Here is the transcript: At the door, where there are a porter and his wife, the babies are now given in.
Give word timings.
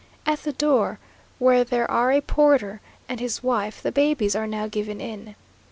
At 0.25 0.41
the 0.41 0.51
door, 0.51 0.97
where 1.37 1.63
there 1.63 1.85
are 1.91 2.11
a 2.11 2.21
porter 2.23 2.81
and 3.07 3.19
his 3.19 3.43
wife, 3.43 3.83
the 3.83 3.91
babies 3.91 4.35
are 4.35 4.47
now 4.47 4.65
given 4.67 4.99
in. 4.99 5.35